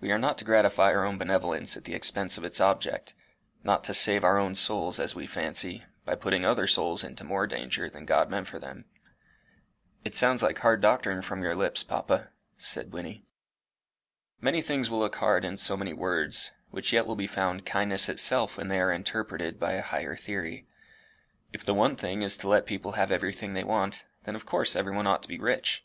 [0.00, 3.12] We are not to gratify our own benevolence at the expense of its object
[3.62, 7.46] not to save our own souls as we fancy, by putting other souls into more
[7.46, 8.86] danger than God meant for them."
[10.02, 13.26] "It sounds hard doctrine from your lips, papa," said Wynnie.
[14.40, 18.08] "Many things will look hard in so many words, which yet will be found kindness
[18.08, 20.66] itself when they are interpreted by a higher theory.
[21.52, 24.74] If the one thing is to let people have everything they want, then of course
[24.74, 25.84] everyone ought to be rich.